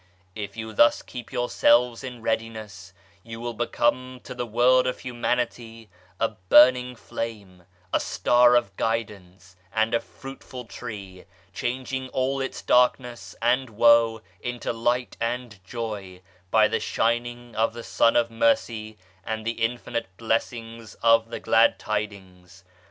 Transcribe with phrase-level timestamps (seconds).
[0.33, 5.91] If you thus keep yourselves in readiness, you will become to the World of Humanity
[6.19, 13.35] a burning flame, a star of guidance, and a fruitful tree, changing all its darkness
[13.43, 19.45] and woe into Light and Joy by the shining of the Sun of Mercy and
[19.45, 22.63] the infinite blessings of the Glad Tidings.